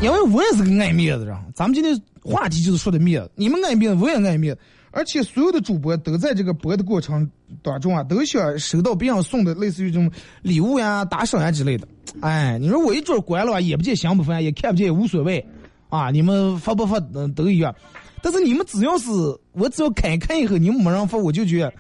[0.03, 1.35] 因为我也是个爱面子人。
[1.55, 4.61] 咱们今天话题就是说的面子，你们爱面子，我也爱面子。
[4.95, 7.29] 而且所有的主播都在这个播的过程
[7.63, 10.09] 当中啊，都想收到别人送的类似于这种
[10.41, 11.87] 礼物呀、打赏呀之类的。
[12.21, 15.45] 哎，你说我一桌关了，也不见香不烦，也看不见，也无所谓
[15.89, 16.11] 啊。
[16.11, 17.75] 你们发不发嗯都一样。
[18.23, 19.11] 但是你们只要是
[19.51, 21.73] 我只要看一看以后，你们没人发，我就觉得，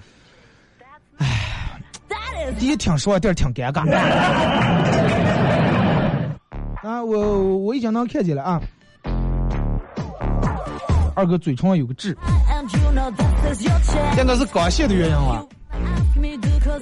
[1.19, 3.89] 哎，第一挺说话，第二挺尴尬。
[6.83, 8.61] 啊，我我已经能看见了啊。
[11.15, 12.17] 二哥嘴唇上有个痣，
[14.15, 15.47] 现在是刚卸的原因了。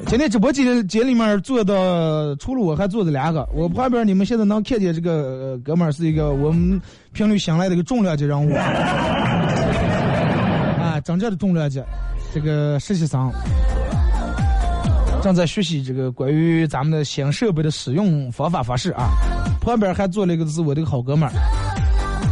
[0.06, 6.80] 今天直播间间里面坐的除了我还坐着两个，我旁边你们现在能看见这个哥们儿是一个我们
[7.12, 8.54] 频率新来的一个重量级人物，
[10.78, 11.82] 啊， 真正的重量级，
[12.32, 13.30] 这个实习生
[15.22, 19.10] 正在学习这个关于咱们的新设备的使用方法方式啊，
[19.60, 21.32] 旁边还坐了一个是我的好哥们儿，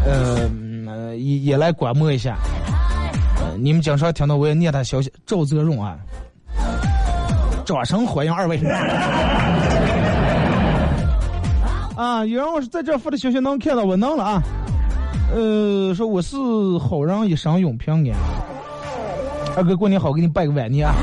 [0.07, 0.70] 呃。
[1.17, 2.37] 也也来观摩一下，
[3.39, 5.97] 呃你们经常听到我也念他消息，赵泽荣啊，
[7.65, 8.61] 掌声欢迎二位。
[11.97, 14.43] 啊，有人我是在这发的消息能看到我能了啊，
[15.35, 16.37] 呃，说我是
[16.79, 18.19] 好人一生永平安，
[19.57, 20.95] 二哥过年好，给你拜个晚年啊。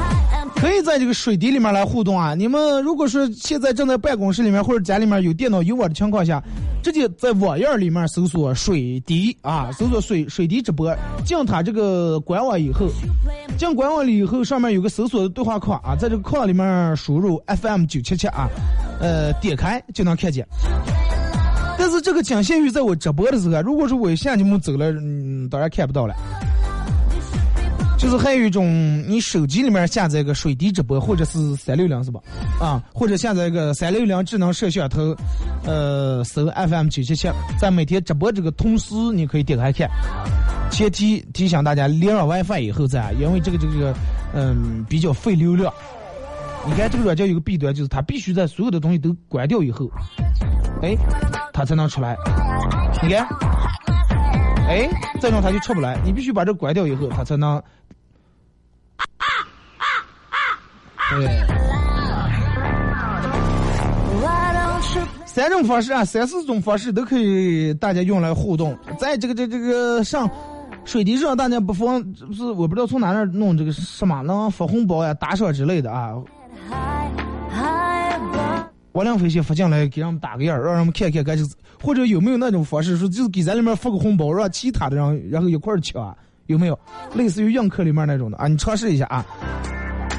[0.60, 2.34] 可以在这个水滴里面来互动啊！
[2.34, 6.42] 你们如果说现在正在办公室里面或者家里面有电脑有网的情况下，
[6.84, 12.88] 直接在网页里面搜索“水滴”啊，搜索“水水滴直播”，进他这个官网以后，
[13.58, 18.50] 进官网里以后，上面有个搜索的对话框啊，在这个框里面输入 FM 九七七啊，
[19.00, 20.48] 呃，点开就能看见。
[21.78, 26.16] 但是这个仅限于在我直播的时候，如果说我一下节目走了，嗯，当然看不到了。
[27.98, 32.20] 就是还有一种，你手机里面下载个水滴直播，或者是三六零是吧？
[32.62, 35.16] 啊，或者下载个三六零智能摄像头，
[35.66, 37.28] 呃，搜 FM 九七七，
[37.60, 39.90] 在每天直播这个同时，你可以点开看。
[40.70, 43.94] 前提提醒大家连上 WiFi 以后再，因为这个这个
[44.34, 45.74] 嗯比较费流量。
[46.68, 49.90] 你看这个软件有个弊端，就是它必须在所有的东西都关掉以后，
[50.84, 50.96] 哎，
[51.52, 52.16] 它才能出来。
[53.02, 53.26] 你看，
[54.68, 54.88] 哎，
[55.20, 57.60] 这种它就出不来，你必须把这关掉以后，它才能。
[61.10, 61.26] 对，
[65.26, 68.78] 三种方式啊，三四种方式都可以，大家用来互动。
[69.00, 70.30] 在这个这这个上
[70.84, 76.14] 水滴上，大家不妨，不是我不知道从哪那弄这个什么能发红包呀、打赏之类的啊。
[78.92, 81.46] 王亮飞先发进来给人们打个样，让人们看看，该是
[81.82, 86.14] 或者有没有那种方式，说就是给咱里面发个红包，让其他的人然后一块儿抢，
[86.48, 86.78] 有没有？
[87.14, 88.48] 类似于映客里面那种的啊？
[88.48, 89.26] 你尝试一下啊。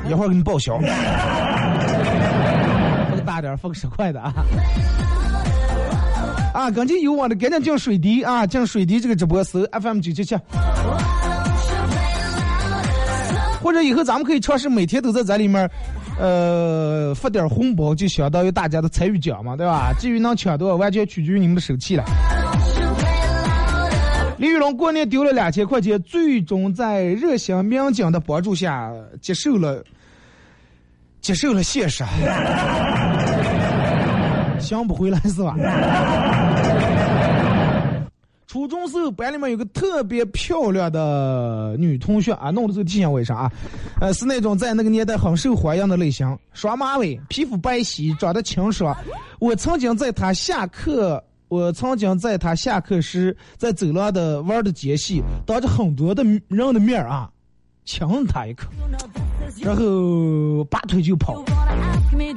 [0.09, 0.87] 一会儿给你报销，发
[3.15, 4.33] 个大点，发个十块的啊！
[6.55, 10.35] 啊，赶紧有网的赶紧进水滴啊，进水滴这个直播搜 FM 九七七，
[13.63, 15.71] 或者以后咱们可以尝试每天都在咱里面，
[16.19, 19.93] 呃，发点红包，就相当于大家的参与奖嘛，对吧？
[19.99, 22.05] 至于能抢多少，完全取决于你们的手气了。
[24.39, 28.91] 李玉龙过年丢了两千块钱，最终在热心民警的帮助下
[29.21, 29.83] 接受了
[31.29, 32.03] 接受了现实，
[34.59, 35.55] 想不回来是吧？
[38.47, 43.53] 初中时候班里面有个特别漂亮的女同学啊，弄的这个体型为啥啊？
[44.01, 48.97] 呃，是那种在那个年代很受欢迎的类型，双马尾，皮肤白皙，长得清爽。
[49.39, 51.23] 我曾经在她下课。
[51.49, 57.29] 我曾经在她下课时在走廊的玩的间隙，当着很多的人的面啊，
[57.89, 58.69] 亲了他一口，
[59.63, 61.43] 然后拔腿就跑。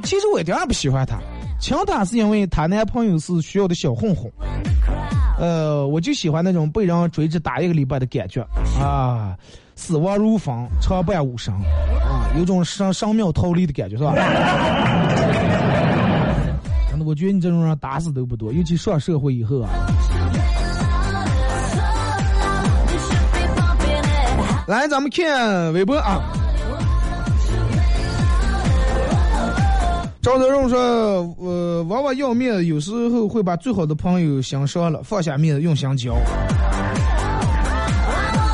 [0.02, 1.18] 其实我一点也不喜欢他，
[1.60, 4.32] 亲他是因为他男朋友是学校的小混混，
[5.38, 8.40] 呃，我就喜欢那种被人追着打一个礼拜的感觉
[8.80, 9.36] 啊，
[9.74, 14.14] 死亡如风，长伴无声啊，有种上上庙逃离的感觉，是吧？
[16.88, 19.68] 真的，我觉得你这种人打死都不多，尤其上社会以后啊。
[24.66, 26.22] 来，咱们看微博啊。
[30.22, 30.78] 赵德荣说
[31.40, 36.14] ：“呃，娃娃要面子，有时候会把最好的朋友心伤了，放下面子用心交。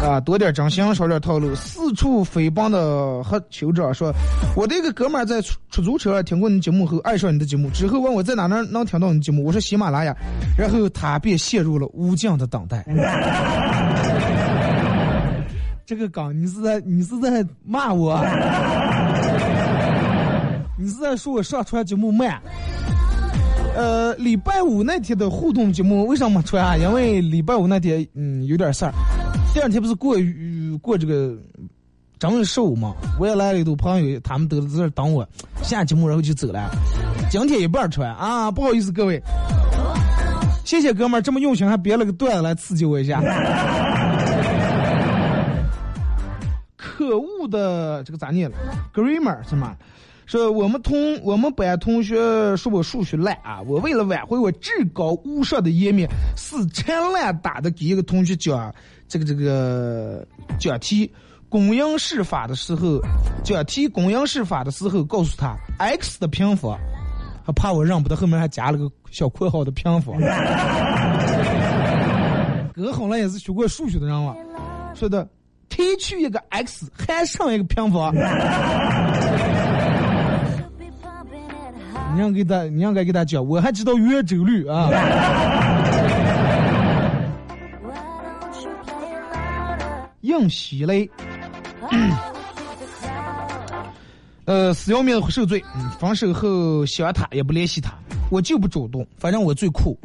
[0.02, 1.54] 啊，多点真心，少点套路。
[1.54, 4.10] 四处诽谤的和酋长说，
[4.56, 10.16] 我的一个哥们在出出租车听过你节目后爱上你的节目，之后问我在哪能能听到你节目，我说喜马拉雅，
[10.56, 12.82] 然后他便陷入了无尽的等待。
[15.88, 18.14] 这个梗，你是在你是在骂我？
[20.76, 22.38] 你是在说我上传节目慢？
[23.74, 26.76] 呃，礼拜五那天的互动节目为什么没传啊？
[26.76, 28.92] 因为礼拜五那天嗯有点事儿。
[29.54, 30.14] 第二天不是过
[30.82, 31.34] 过这个
[32.18, 32.94] 正月十五嘛？
[33.18, 35.26] 我也来了一堆朋友，他们都在这等我
[35.62, 36.68] 下节目，然后就走了。
[37.30, 39.22] 今天一半出来啊，不好意思各位，
[40.66, 43.22] 谢谢哥们儿这么用心，还编了个段子来刺激我一下。
[47.48, 48.56] 的这个咋念了
[48.94, 49.76] ？Grammar 是吗？
[50.26, 58.70] 说我们同我们班同学说我数学烂啊，我为了挽回我至高无上的颜面，死缠烂打的给一个同学讲
[59.08, 60.26] 这个这个
[60.58, 61.10] 讲题
[61.48, 63.00] 公因式法的时候，
[63.42, 66.78] 讲题公因式法的时候，告诉他 x 的平方，
[67.42, 70.14] 还怕我认不得，后面还加了个小括号的平方。
[72.74, 74.36] 哥好了也是学过数学的人了，
[74.94, 75.26] 说的
[75.68, 78.14] 提取一个 x 还剩一个平方。
[82.14, 84.90] 你让给他，你应该给他讲，我还知道圆周率啊。
[90.22, 91.08] 硬洗嘞，
[94.46, 95.64] 呃，死要面子受罪。
[95.76, 97.92] 嗯，分手后喜欢他也不联系他，
[98.30, 99.98] 我就不主动，反正我最酷。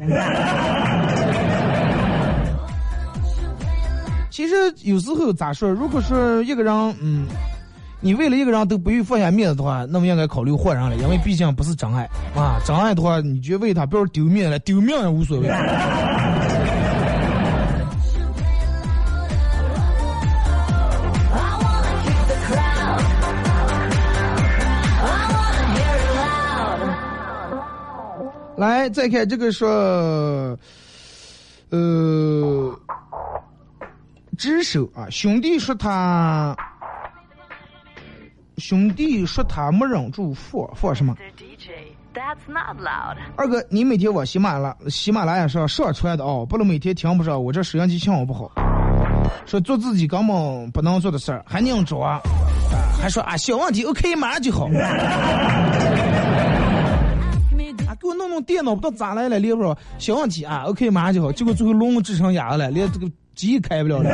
[4.34, 7.28] 其实有时候咋说，如果说一个人，嗯。
[8.00, 12.02] 你为了一个人都不愿意放下面子的话，那么应该考虑换人了，因为毕竟不是真爱
[12.34, 12.58] 啊！
[12.66, 15.48] 真爱的话，你就为他，不要丢面了，丢命也无所谓。
[28.56, 29.68] 来，再看这个说，
[31.70, 32.78] 呃，
[34.36, 36.56] 只手啊，兄弟说他。
[38.58, 41.12] 兄弟说他没忍住放放什么？
[43.34, 48.48] 二哥，你每天往喜马拉喜马拉雅上上传的哦，不能每天听不上，我这收音机信号不好。
[49.44, 52.20] 说做自己根本不能做的事儿，还硬着啊，
[53.02, 54.66] 还说啊小问题，OK，马上就好。
[57.88, 61.32] 啊，给我弄弄电脑，不知道咋来了，连不小问题啊，OK，马上就好。
[61.32, 64.10] 结果最后聋智成哑了，连这个机开不了了。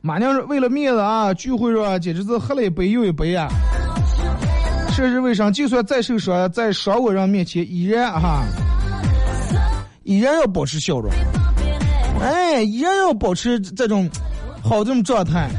[0.00, 3.48] 马娘为了面子啊，聚会上简直是喝了一杯又一杯啊！
[4.92, 8.44] 涉世未深，就算再受伤，在伤我人面前依然哈，
[10.04, 11.10] 依然要保持笑容，
[12.22, 14.08] 哎，依然要保持这种
[14.62, 15.50] 好这种状态，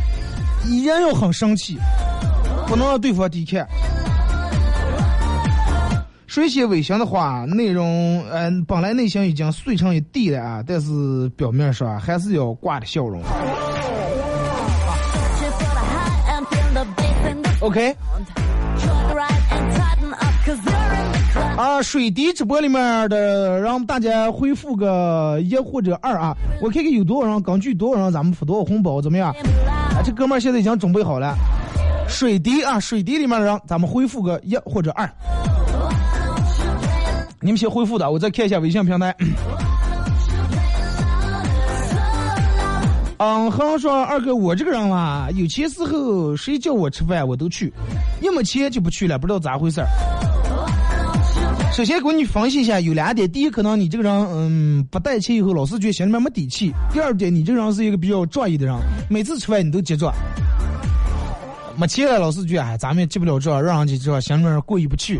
[0.65, 1.77] 依然要很生气，
[2.67, 3.67] 不能让对方低看。
[6.37, 13.19] 水写违心的话，内容嗯，本来内心已经碎成一地了啊，但是表面上还是要挂着笑容。
[17.59, 17.95] OK，
[21.57, 29.31] 啊，水滴直播里面的让大家回复个一或者二啊，我看看有多少人，根据多少人咱们发多少红包怎么样？
[29.65, 31.35] 啊，这哥们现在已经准备好了，
[32.07, 35.11] 水滴啊，水滴里面的人咱们回复个一或者二，
[37.39, 39.15] 你们先回复的，我再看一下微信平台。
[43.19, 47.73] 嗯，像说二哥，我这个人嘛，有钱时候谁叫我吃饭我都去，
[48.21, 49.87] 一没钱就不去了，不知道咋回事儿。
[51.73, 58.75] 首先给你分析一下，有两点：第一，可能你这个人嗯不带钱以后，老是觉得心里面没底气；第二点，你这个人是一个比较仗义的人，
[59.09, 60.13] 每次吃饭你都结账。
[61.75, 65.19] 没钱了，老是觉得哎，咱们也接不了账，让人家这心里面过意不去。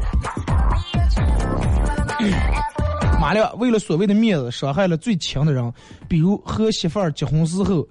[3.20, 5.74] 马亮，为了所谓的面子，伤害了最亲的人，
[6.08, 7.88] 比如和媳妇儿结婚时候，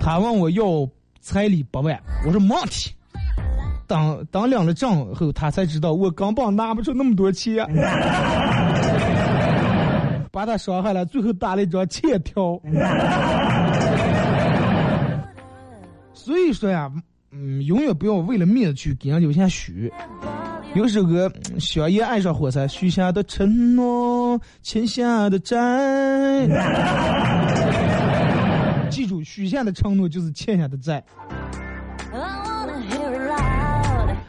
[0.00, 0.88] 他问我要
[1.20, 2.92] 彩礼八万，我说没问题。
[3.86, 7.66] 当当领了证后，他才知道我根本拿不出那么多钱，
[10.30, 12.60] 把他伤害了，最后打了一张欠条。
[16.14, 16.88] 所以说呀，
[17.32, 19.92] 嗯，永远不要为了面子去给人留下许。
[20.72, 21.28] 有首歌
[21.60, 25.56] 《香烟爱上火柴》，许下的承诺，欠下的债。
[28.88, 31.02] 记住，许下的承诺就是欠下的债。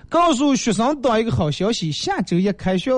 [0.09, 2.91] 告诉学生党一个好消息，下周一开学。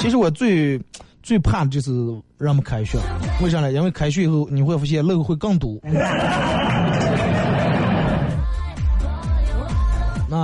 [0.00, 0.80] 其实我最
[1.22, 1.92] 最怕的就是
[2.36, 2.98] 让我们开学，
[3.40, 3.70] 为啥呢？
[3.72, 5.78] 因为开学以后你会发现路会更多。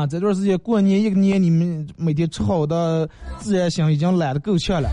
[0.00, 3.06] 啊，这段时间过年一个年，你们每天吃好的，
[3.38, 4.88] 自然醒已经懒得够呛了。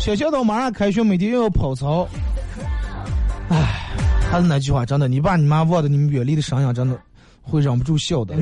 [0.00, 2.08] 学校到马上开学，每天又要跑操。
[3.50, 3.56] 唉，
[4.28, 6.98] 还是那句话，真的，你爸你妈望着你们远离的声音，真的
[7.40, 8.34] 会忍不住笑的。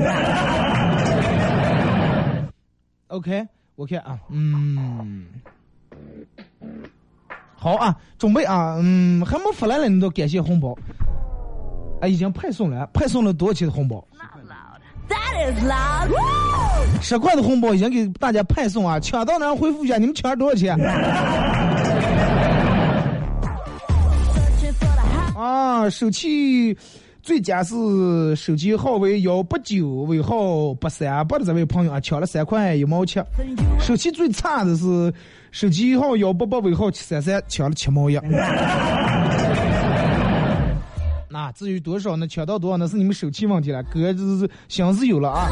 [3.09, 5.27] OK，我看啊，嗯，
[7.55, 10.75] 好啊，准备啊，嗯，还没发来了，你都感谢红包。
[12.01, 14.03] 啊，已经派送了，派送了多少钱的红包？
[17.01, 18.99] 十块的红包已经给大家派送啊！
[18.99, 20.77] 抢到的人回复一下，你们抢了多少钱？
[25.35, 26.77] 啊，手气
[27.21, 33.21] 最佳是手机号为幺八九尾号八三八的这位朋友啊，抢了三块一毛七。
[33.79, 35.13] 手气最差的是
[35.51, 38.19] 手机号幺八八尾号七三三，抢了七毛一。
[41.47, 42.27] 那至于多少呢？
[42.27, 45.47] 抢到多少呢是你们手气问题了，哥这是心思有了啊。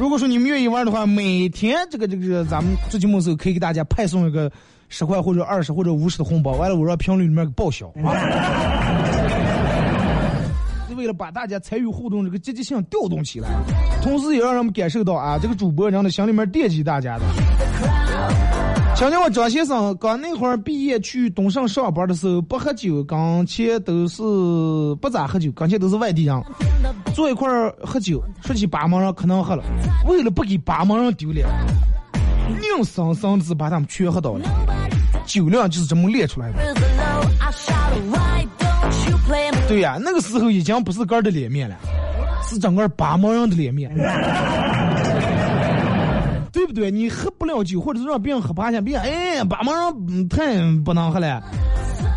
[0.00, 4.50] 如果说你们愿意玩的话，每天这个这个咱们做节目时候可以给大家派送一个
[4.88, 8.10] 十块或者二十或者五十的红包，完了我让评论里面给报销啊。
[10.88, 13.48] 是为了把大家参与互动这个积极性调动起来，
[14.02, 17.24] 同时也让人们感受到啊，这个主播人的心里面惦记大家的。
[18.96, 24.22] 想想我张先生刚那会儿毕业去东胜上班的时候，不喝酒，刚前都是
[25.00, 26.42] 不咋喝酒，刚前都是外地人，
[27.12, 29.64] 坐一块儿喝酒，说起八毛人可能喝了，
[30.06, 31.44] 为了不给八毛人丢脸，
[32.48, 34.48] 硬生生的把他们全喝倒了，
[35.26, 36.58] 酒量就是这么练出来的。
[39.66, 41.76] 对呀，那个时候已经不是个的脸面了，
[42.48, 43.90] 是整个八毛人的脸面。
[46.74, 46.90] 对？
[46.90, 49.72] 你喝不了酒，或者是让别人喝趴下，别人哎，八毛
[50.08, 51.42] 人太不能喝了，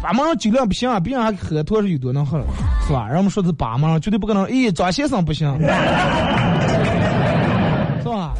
[0.02, 2.46] 八毛人酒量不行啊，别人还喝多少有多能喝了，
[2.88, 3.08] 是吧？
[3.08, 4.44] 人们说是八毛人，绝对不可能。
[4.46, 5.48] 哎，张先生不行，
[8.02, 8.34] 是吧？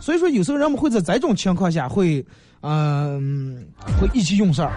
[0.00, 2.24] 所以说，有时候人们会在这种情况下会，
[2.62, 3.64] 嗯，
[4.00, 4.72] 会意气用事儿。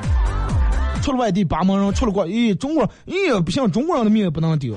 [1.02, 4.76] 出了外地，八毛人出了国，咦，中国，咦，不行，中国人的命不能丢。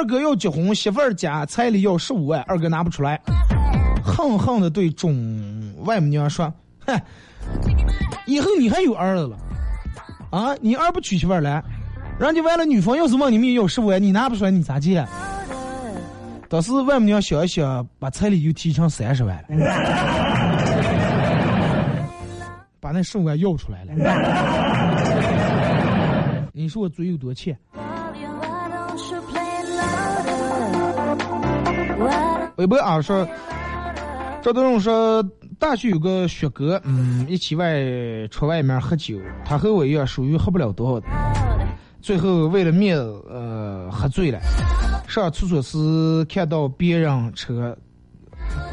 [0.00, 3.20] 二哥要结婚，媳妇儿家彩礼要十五万，二哥拿不出来，
[4.02, 5.14] 恨恨的对中
[5.84, 6.50] 外母娘说
[6.86, 6.98] ：“哼，
[8.24, 9.36] 以后你还有儿子了，
[10.30, 11.62] 啊，你儿不娶媳妇儿来，
[12.18, 15.06] 人家完了女方要是问你们要十五万，你拿不出来，你咋接？”
[16.48, 19.50] 当时外母娘想一想，把彩礼又提成三十万了，
[22.80, 23.92] 把那十五万要出来了。
[26.54, 27.54] 你说我嘴有多欠？
[32.60, 33.26] 微博啊说，
[34.42, 35.22] 赵德荣说，
[35.58, 37.74] 大学有个学哥，嗯，一起外
[38.28, 41.06] 出外面喝酒，他和我一样，属于喝不了多少的。
[42.02, 44.38] 最后为了面子，呃，喝醉了。
[45.08, 47.74] 上厕所时看到别人车，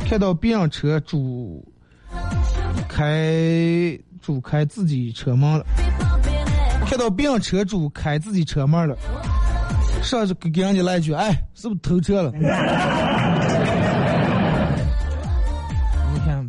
[0.06, 1.66] 看到别人车主
[2.90, 5.66] 开主开自己车门了，
[6.86, 8.98] 看到别人车主开自己车门了，
[10.04, 12.34] 上去给给人家来一句，哎，是不是偷车了？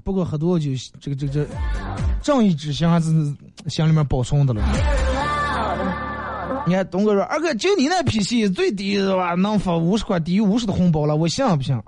[0.08, 1.46] 不过喝多就这个这个这
[2.22, 3.10] 正义之心还是
[3.66, 4.62] 心里面保存的了。
[6.66, 9.34] 你看东哥说二哥就你那脾气最低是吧？
[9.34, 11.78] 能发五十块低于五十的红包了，我信不信？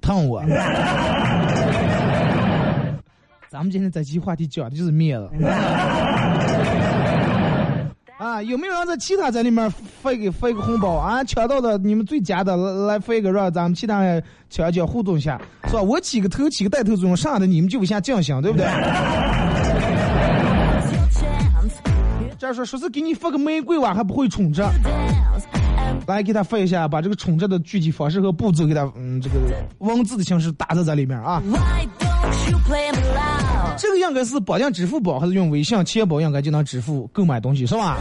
[0.00, 0.40] 疼我！
[3.50, 5.28] 咱们今天这期话题讲的就是面子。
[8.22, 9.68] 啊，有没有人在其他在里面
[10.00, 11.24] 发一个发一个红包啊？
[11.24, 12.56] 抢到的你们最佳的
[12.86, 15.82] 来发一个，让咱们其他人抢一抢互动一下，是吧？
[15.82, 18.64] 我起个头起个带头作用，啥的你们就不下降行，对不对？
[22.38, 24.62] 这样说说是给你发个玫瑰花还不会充值，
[26.06, 29.34] 来给他发一下，把这个充值的具体方式和步骤给他，嗯，这个
[29.78, 31.42] 文字的形式打在这里面啊。
[31.50, 32.92] why don't you play
[33.76, 37.98] 这个应该是绑定支付宝还是用微信、钱包应该就能支付购买东西是吧？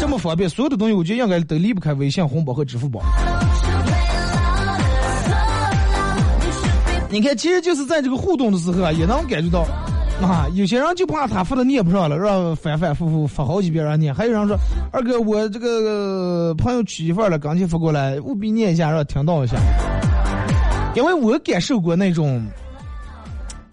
[0.00, 3.00] 这么方便，所有的东西我觉得应该都离不开微信、红包和支付宝。
[7.10, 9.66] 你看，其实就是在这个互动的时候啊，也能感觉到，
[10.24, 14.56] 啊，有些人就怕他发的念不上了，让反反复复发好几遍让念；还有人说，
[14.92, 19.56] 二哥，我这个朋友娶媳妇了，刚才发过来，务必念一下，让听到一下。
[20.94, 22.46] 因为我感受过那种，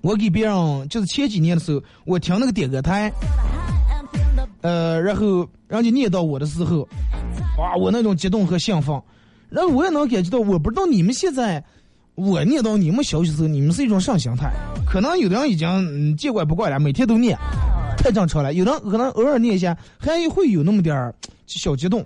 [0.05, 3.11] 我给别人就是前几年的时候，我听那个点歌台，
[4.61, 6.87] 呃，然后人家念到我的时候，
[7.57, 9.01] 哇，我那种激动和兴奋，
[9.49, 11.63] 然后我也能感觉到，我不知道你们现在。
[12.13, 14.49] 我念到你们消息的时候，你们是一种啥心态？
[14.87, 17.37] 可能有的人已经见怪不怪了，每天都念，
[17.97, 18.53] 太正常了。
[18.53, 21.13] 有的人可能偶尔念一下，还会有那么点儿
[21.45, 22.05] 小激动。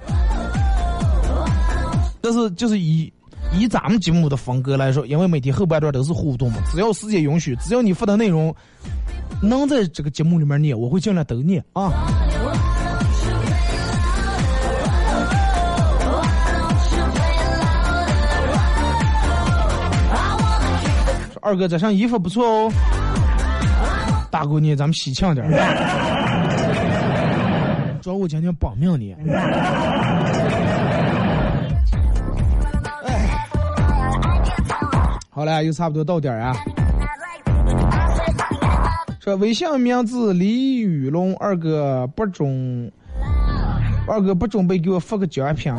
[2.22, 3.14] 但是就是以
[3.54, 8.56] 以咱们节目的风格来说，因为每天后半段都是互动嘛，只要时间允许，只要你发的内容
[9.42, 11.92] 能在这个节目里面念，我会尽量都念啊。
[21.42, 22.72] 二哥这身衣服不错哦，
[24.30, 25.52] 大姑娘咱们喜庆点儿。
[28.02, 29.06] 主要我今天绑命呢。
[35.40, 36.54] 好了，又差不多到点儿啊。
[39.22, 42.92] 说微信名字李宇龙，二哥不准，
[44.06, 45.72] 二哥不准备给我发个奖品。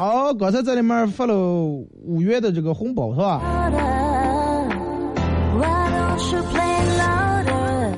[0.00, 3.40] 哦，刚才在里面发了五元的这个红包是吧？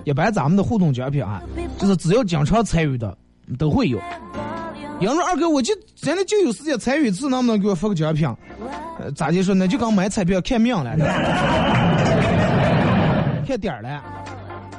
[0.05, 1.41] 一般咱们的互动奖品啊，
[1.79, 3.17] 就是只要经常参与的
[3.59, 3.99] 都会有。
[5.01, 8.29] 有人说二哥，我就真的就有时间参与一次，能不能给我发个奖品？
[8.99, 9.69] 呃，咋就说呢？
[9.69, 10.97] 就刚买彩票看命了，
[13.47, 14.03] 看点儿了。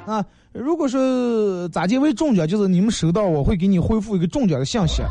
[0.05, 5.03] 啊，如果说咋结为中奖，就是你们收到，我会给你恢复一个中奖的信息。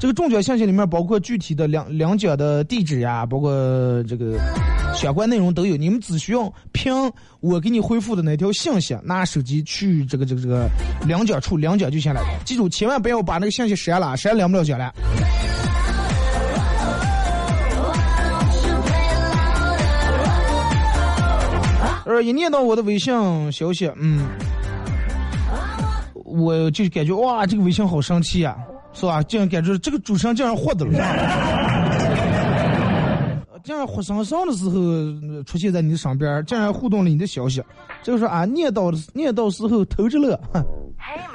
[0.00, 3.52] 这个中奖信息里面包括具体的两两奖的地址呀，包括
[4.04, 4.38] 这个
[4.94, 5.76] 相关内容都有。
[5.76, 6.94] 你们只需要凭
[7.40, 10.66] 我给你恢复的那条信息，拿手机去这个这个这个
[11.06, 12.22] 两奖处两奖就行了。
[12.46, 14.92] 记住，千万不要把那个信息删了，删两不了奖了。
[22.06, 23.12] 呃，一念到我的微信
[23.52, 24.26] 消息，嗯，
[26.26, 28.56] 我就感觉哇，这个微信好生气啊，
[28.92, 29.22] 是吧？
[29.22, 30.92] 竟然感觉这个主持人竟然获得了，
[33.62, 37.62] 竟然活生生的时候呃出现在你的身边，竟然互动了你的消息，
[38.02, 40.38] 这个说啊，念叨念叨时候偷着乐，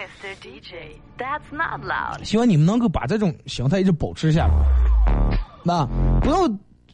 [0.02, 0.34] Mr.
[0.42, 2.24] DJ, that's not loud.
[2.24, 4.54] 希望你们能够把这种形态一直保持下来。
[5.64, 5.86] 那
[6.22, 6.50] 不要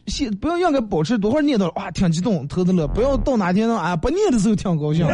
[0.06, 5.06] 先不要应该保持多会儿念叨哇挺激动偷着乐，不要到哪天呢啊不念的时候挺高兴，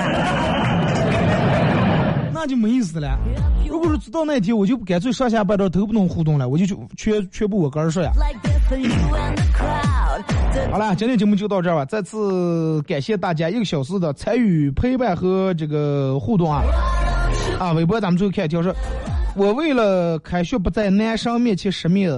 [2.34, 3.16] 那就没意思了。
[3.68, 8.10] 如果是到那天，我就干脆上下半段都不能互动了，我就就全全部我个人说呀。
[10.70, 11.84] 好了，今天节目就到这儿吧。
[11.84, 16.62] 再次感谢大家一个小时的参与、陪伴和这个互动啊！
[17.58, 18.74] 啊，微博咱们最后看一条说，
[19.36, 22.10] 我为了开学不在男生面前失面，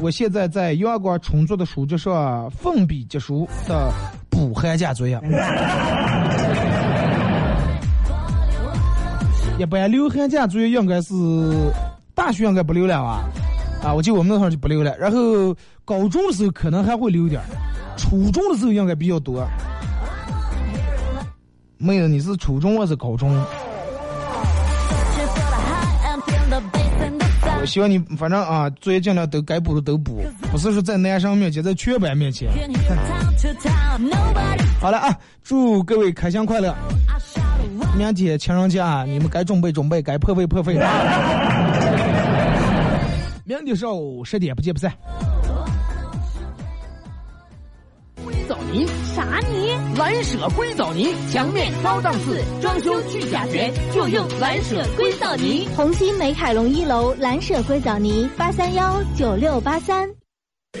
[0.00, 3.90] 我现在在阳光充足的书桌上奋笔疾书的
[4.28, 5.18] 补寒假作业。
[9.58, 11.14] 一般留寒假作业应该是
[12.14, 13.24] 大学应该不留了吧？
[13.82, 14.96] 啊，我记得我们那时候就不留了。
[14.98, 15.54] 然后
[15.84, 17.46] 高中的时候可能还会留点儿，
[17.96, 19.46] 初中的时候应该比较多。
[21.78, 23.34] 妹子，你是初中还是高中？
[27.58, 32.50] 我希望你反正啊，作业尽量都该补的都补，不是说在男生面前，在全班面前。
[34.80, 36.74] 好了啊，祝各位开箱快乐！
[37.96, 40.74] 明天情人节啊，你们该准备准备，该破费破费！
[43.44, 44.92] 明天上午十点不见不散。
[48.46, 49.72] 枣泥啥泥？
[49.96, 55.66] 蓝舍硅藻泥，墙面高档次，装修去甲醛，就用蓝舍硅藻泥。
[55.74, 60.08] 红星美凯龙一楼蓝舍硅藻泥八三幺九六八三。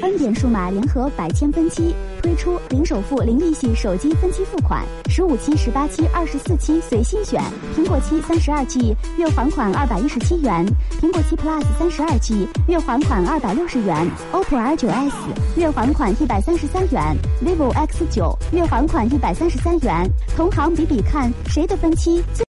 [0.02, 7.40] 恩典数码联合百千分期推出零首付、零利息手机分期付款，十五期、十八期、二十四期随心选。
[7.76, 10.66] 苹果七三十二 G 月还款二百一十七元，
[11.00, 15.14] 苹果七 Plus 三十二 G 月还款二百六十元，OPPO R 九 S
[15.56, 20.10] 月还款一百三十三元，vivo X 九月还款一百三十三元。
[20.36, 22.44] 同行比比看，谁的分期最？